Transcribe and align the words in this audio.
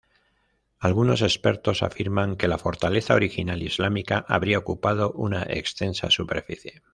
Algunos 0.79 1.21
expertos 1.21 1.83
afirman 1.83 2.35
que 2.35 2.47
la 2.47 2.57
fortaleza 2.57 3.13
original 3.13 3.61
islámica 3.61 4.25
habría 4.27 4.57
ocupado 4.57 5.11
una 5.11 5.43
extensa 5.43 6.09
superficie. 6.09 6.81